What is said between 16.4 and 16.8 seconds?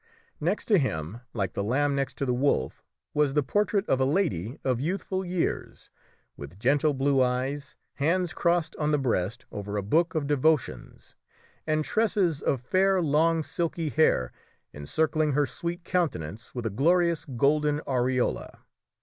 with a